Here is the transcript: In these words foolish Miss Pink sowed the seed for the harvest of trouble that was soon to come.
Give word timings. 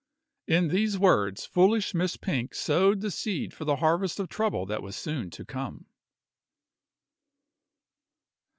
In 0.47 0.69
these 0.69 0.97
words 0.97 1.45
foolish 1.45 1.93
Miss 1.93 2.17
Pink 2.17 2.55
sowed 2.55 3.01
the 3.01 3.11
seed 3.11 3.53
for 3.53 3.65
the 3.65 3.75
harvest 3.75 4.19
of 4.19 4.29
trouble 4.29 4.65
that 4.65 4.81
was 4.81 4.95
soon 4.95 5.29
to 5.29 5.45
come. 5.45 5.85